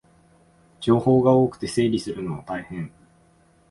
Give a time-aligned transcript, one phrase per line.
[0.79, 2.91] 情報が多くて整理するのも大変